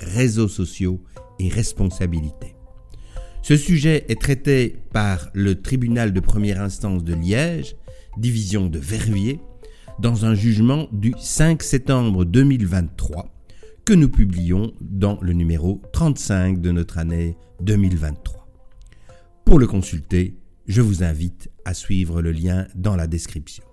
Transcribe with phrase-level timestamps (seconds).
[0.00, 1.02] réseaux sociaux
[1.38, 2.54] et responsabilité.
[3.42, 7.76] Ce sujet est traité par le tribunal de première instance de Liège,
[8.16, 9.40] division de Verviers,
[9.98, 13.28] dans un jugement du 5 septembre 2023
[13.84, 18.46] que nous publions dans le numéro 35 de notre année 2023.
[19.44, 20.36] Pour le consulter,
[20.68, 23.64] je vous invite à suivre le lien dans la description.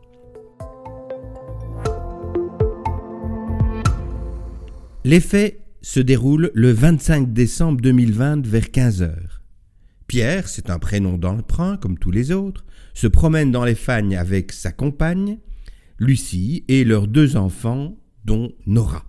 [5.05, 9.13] Les faits se déroulent le 25 décembre 2020 vers 15h.
[10.07, 14.51] Pierre, c'est un prénom d'emprunt comme tous les autres, se promène dans les fagnes avec
[14.51, 15.37] sa compagne,
[15.99, 19.05] Lucie, et leurs deux enfants, dont Nora.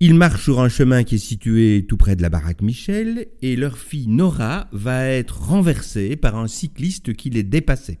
[0.00, 3.56] Ils marchent sur un chemin qui est situé tout près de la baraque Michel et
[3.56, 7.98] leur fille Nora va être renversée par un cycliste qui les dépassait.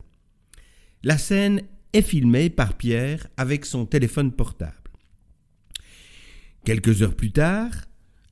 [1.02, 4.87] La scène est filmée par Pierre avec son téléphone portable.
[6.68, 7.70] Quelques heures plus tard,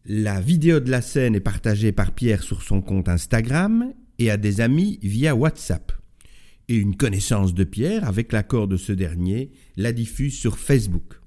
[0.05, 4.37] la vidéo de la scène est partagée par Pierre sur son compte Instagram et à
[4.37, 5.91] des amis via WhatsApp.
[6.69, 11.19] Et une connaissance de Pierre, avec l'accord de ce dernier, la diffuse sur Facebook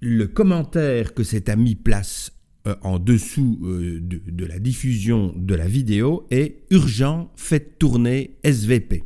[0.00, 2.32] le commentaire que cet ami place
[2.66, 9.04] euh, en dessous euh, de, la diffusion de la vidéo est urgent, faites tourner SVP.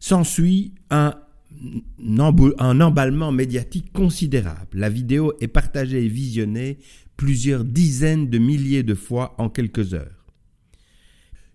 [0.00, 1.14] S'ensuit un,
[2.58, 4.78] un emballement médiatique considérable.
[4.78, 6.78] La vidéo est partagée et visionnée
[7.16, 10.26] plusieurs dizaines de milliers de fois en quelques heures.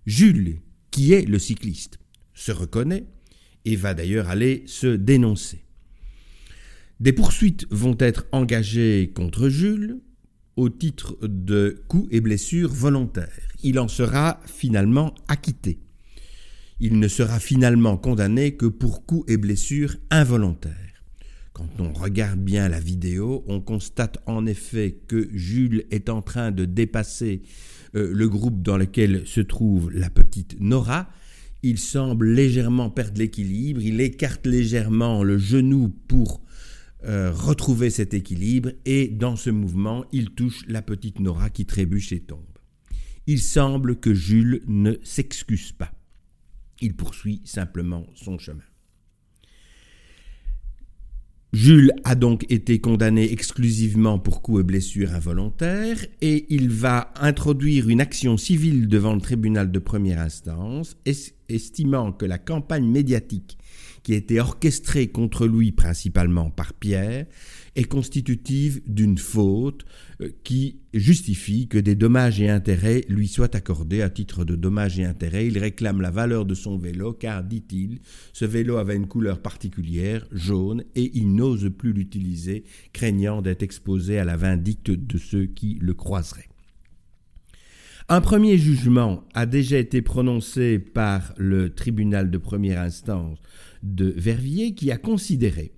[0.05, 0.59] Jules,
[0.92, 1.99] qui est le cycliste,
[2.33, 3.05] se reconnaît
[3.65, 5.64] et va d'ailleurs aller se dénoncer.
[6.99, 9.99] Des poursuites vont être engagées contre Jules
[10.55, 13.48] au titre de coups et blessures volontaires.
[13.64, 15.80] Il en sera finalement acquitté.
[16.80, 20.73] Il ne sera finalement condamné que pour coups et blessures involontaires.
[21.54, 26.52] Quand on regarde bien la vidéo, on constate en effet que Jules est en train
[26.52, 27.44] de dépasser
[27.95, 31.10] euh, le groupe dans lequel se trouve la petite Nora.
[31.62, 36.42] Il semble légèrement perdre l'équilibre, il écarte légèrement le genou pour
[37.06, 42.14] euh, retrouver cet équilibre et dans ce mouvement, il touche la petite Nora qui trébuche
[42.14, 42.39] et tombe.
[43.28, 45.92] Il semble que Jules ne s'excuse pas.
[46.83, 48.61] Il poursuit simplement son chemin.
[51.54, 57.88] Jules a donc été condamné exclusivement pour coups et blessures involontaires et il va introduire
[57.88, 60.98] une action civile devant le tribunal de première instance,
[61.48, 63.58] estimant que la campagne médiatique
[64.04, 67.26] qui a été orchestrée contre lui principalement par Pierre,
[67.76, 69.86] est constitutive d'une faute
[70.22, 75.00] euh, qui justifie que des dommages et intérêts lui soient accordés à titre de dommages
[75.00, 75.48] et intérêts.
[75.48, 78.00] Il réclame la valeur de son vélo car, dit-il,
[78.32, 84.20] ce vélo avait une couleur particulière, jaune, et il n'ose plus l'utiliser, craignant d'être exposé
[84.20, 86.52] à la vindicte de ceux qui le croiseraient.
[88.09, 93.39] Un premier jugement a déjà été prononcé par le tribunal de première instance
[93.81, 95.71] de Verviers qui a considéré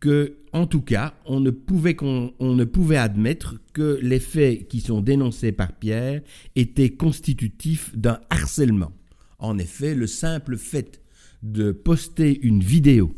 [0.00, 4.80] que, en tout cas, on ne, pouvait on ne pouvait admettre que les faits qui
[4.80, 6.22] sont dénoncés par Pierre
[6.56, 8.90] étaient constitutifs d'un harcèlement.
[9.38, 11.00] En effet, le simple fait
[11.44, 13.14] de poster une vidéo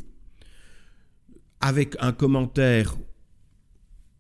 [1.63, 2.99] avec un commentaire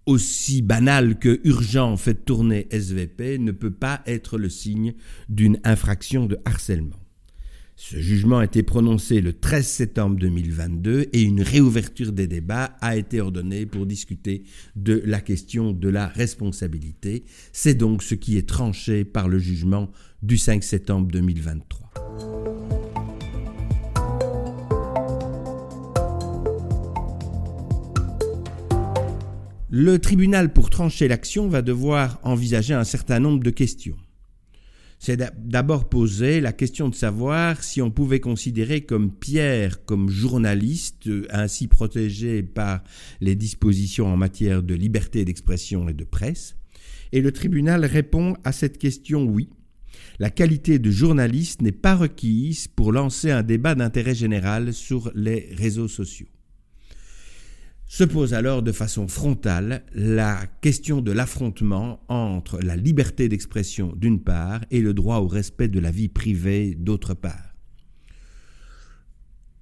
[0.06, 4.94] aussi banal que urgent fait tourner SVP ne peut pas être le signe
[5.28, 6.98] d'une infraction de harcèlement.
[7.76, 12.97] Ce jugement a été prononcé le 13 septembre 2022 et une réouverture des débats a
[12.97, 14.44] été ordonnée pour discuter
[14.77, 17.24] de la question de la responsabilité.
[17.53, 19.91] C'est donc ce qui est tranché par le jugement
[20.22, 22.53] du 5 septembre 2023.
[29.76, 33.97] Le tribunal, pour trancher l'action, va devoir envisager un certain nombre de questions.
[35.00, 41.10] C'est d'abord poser la question de savoir si on pouvait considérer comme Pierre comme journaliste,
[41.28, 42.84] ainsi protégé par
[43.21, 46.54] les dispositions en matière de liberté d'expression et de presse.
[47.10, 49.48] Et le tribunal répond à cette question oui.
[50.20, 55.48] La qualité de journaliste n'est pas requise pour lancer un débat d'intérêt général sur les
[55.56, 56.28] réseaux sociaux.
[57.86, 64.21] Se pose alors de façon frontale la question de l'affrontement entre la liberté d'expression d'une
[64.21, 67.54] part et le droit au respect de la vie privée d'autre part.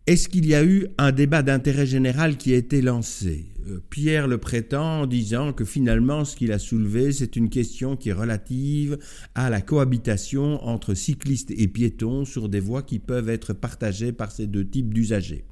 [0.06, 3.46] Est-ce qu'il y a eu un débat d'intérêt général qui a été lancé?
[3.68, 7.96] Euh, Pierre le prétend en disant que finalement ce qu'il a soulevé, c'est une question
[7.96, 8.98] qui est relative
[9.36, 14.32] à la cohabitation entre cyclistes et piétons sur des voies qui peuvent être partagées par
[14.32, 15.44] ces deux types d'usagers.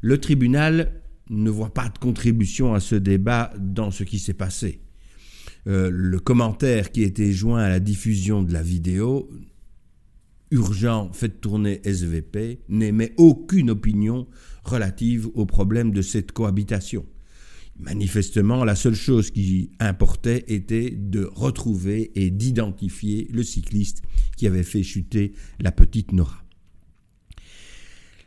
[0.00, 4.80] Le tribunal ne voit pas de contribution à ce débat dans ce qui s'est passé.
[5.66, 9.28] Euh, le commentaire qui était joint à la diffusion de la vidéo
[10.52, 14.28] urgent, faites tourner SVP, n'émet aucune opinion
[14.64, 17.06] relative au problème de cette cohabitation.
[17.78, 24.02] Manifestement, la seule chose qui importait était de retrouver et d'identifier le cycliste
[24.36, 26.41] qui avait fait chuter la petite Nora.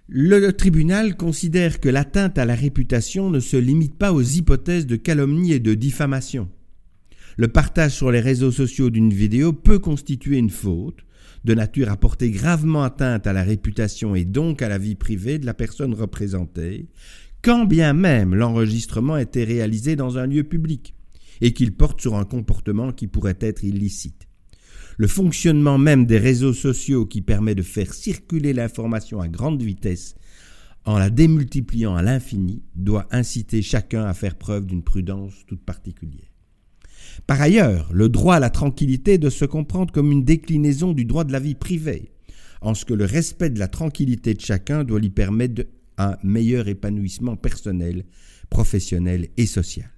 [0.08, 4.98] Le tribunal considère que l'atteinte à la réputation ne se limite pas aux hypothèses de
[4.98, 6.48] calomnie et de diffamation.
[7.38, 11.00] Le partage sur les réseaux sociaux d'une vidéo peut constituer une faute,
[11.44, 15.40] de nature à porter gravement atteinte à la réputation et donc à la vie privée
[15.40, 16.86] de la personne représentée,
[17.42, 20.94] quand bien même l'enregistrement était réalisé dans un lieu public
[21.42, 24.28] et qu'il porte sur un comportement qui pourrait être illicite.
[24.98, 30.16] Le fonctionnement même des réseaux sociaux qui permet de faire circuler l'information à grande vitesse
[30.86, 36.32] en la démultipliant à l'infini doit inciter chacun à faire preuve d'une prudence toute particulière.
[37.28, 41.24] Par ailleurs, le droit à la tranquillité doit se comprendre comme une déclinaison du droit
[41.24, 42.12] de la vie privée,
[42.62, 45.64] en ce que le respect de la tranquillité de chacun doit lui permettre
[45.98, 48.06] un meilleur épanouissement personnel,
[48.50, 49.90] professionnel et social.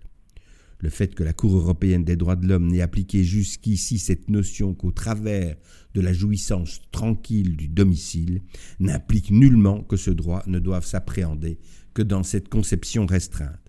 [0.80, 4.76] Le fait que la Cour européenne des droits de l'homme n'ait appliqué jusqu'ici cette notion
[4.76, 5.56] qu'au travers
[5.96, 8.42] de la jouissance tranquille du domicile
[8.80, 11.58] n'implique nullement que ce droit ne doive s'appréhender
[11.96, 13.60] que dans cette conception restreinte.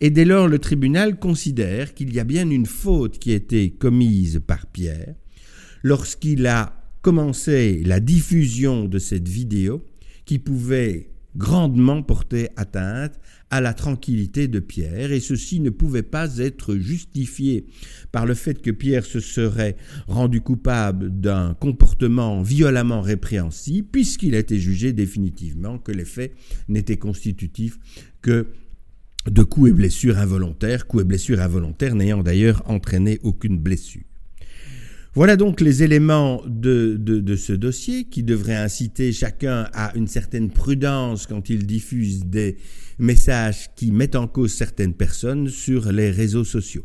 [0.00, 3.70] Et dès lors, le tribunal considère qu'il y a bien une faute qui a été
[3.70, 5.14] commise par Pierre
[5.82, 9.84] lorsqu'il a commencé la diffusion de cette vidéo
[10.24, 16.38] qui pouvait grandement porter atteinte à la tranquillité de Pierre, et ceci ne pouvait pas
[16.38, 17.66] être justifié
[18.10, 19.76] par le fait que Pierre se serait
[20.08, 26.34] rendu coupable d'un comportement violemment répréhensible, puisqu'il a été jugé définitivement que les faits
[26.68, 27.78] n'étaient constitutifs
[28.22, 28.48] que
[29.30, 34.04] de coups et blessures involontaires, coups et blessures involontaires n'ayant d'ailleurs entraîné aucune blessure.
[35.16, 41.26] Voilà donc les éléments de, ce dossier qui devraient inciter chacun à une certaine prudence
[41.26, 42.58] quand il diffuse des
[42.98, 46.84] messages qui mettent en cause certaines personnes sur les réseaux sociaux.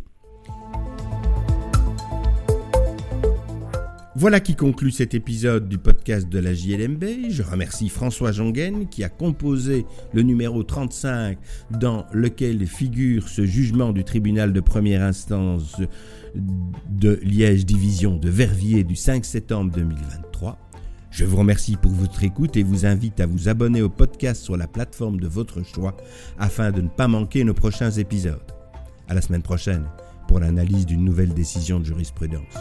[4.14, 7.30] Voilà qui conclut cet épisode du podcast de la JLMB.
[7.30, 11.38] Je remercie François Jongen qui a composé le numéro 35
[11.80, 15.78] dans lequel figure ce jugement du tribunal de première instance
[16.36, 20.58] de Liège Division de Verviers du 5 septembre 2023.
[21.10, 24.58] Je vous remercie pour votre écoute et vous invite à vous abonner au podcast sur
[24.58, 25.96] la plateforme de votre choix
[26.38, 28.42] afin de ne pas manquer nos prochains épisodes.
[29.08, 29.86] À la semaine prochaine
[30.28, 32.56] pour l'analyse d'une nouvelle décision de jurisprudence.